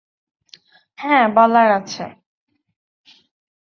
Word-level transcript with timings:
হ্যাঁ, 0.99 1.25
বলার 1.35 1.69
আছে। 1.71 2.05